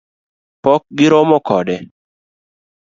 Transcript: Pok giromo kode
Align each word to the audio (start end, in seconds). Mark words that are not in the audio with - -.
Pok 0.63 0.81
giromo 0.97 1.37
kode 1.47 1.75